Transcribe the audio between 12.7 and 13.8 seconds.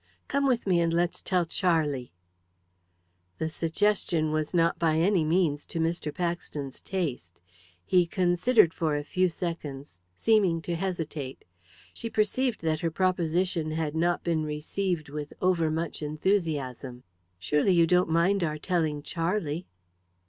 her proposition